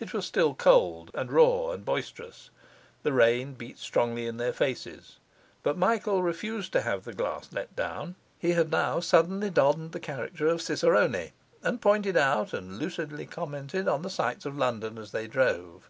[0.00, 2.50] It was still cold and raw and boisterous;
[3.04, 5.20] the rain beat strongly in their faces,
[5.62, 10.00] but Michael refused to have the glass let down; he had now suddenly donned the
[10.00, 11.30] character of cicerone,
[11.62, 15.88] and pointed out and lucidly commented on the sights of London, as they drove.